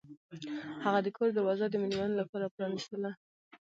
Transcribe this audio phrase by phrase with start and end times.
[0.85, 3.11] هغه د کور دروازه د میلمنو لپاره پرانیستله.